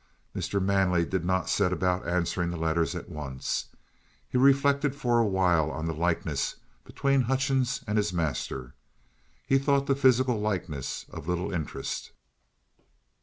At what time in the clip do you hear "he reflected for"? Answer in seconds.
4.27-5.19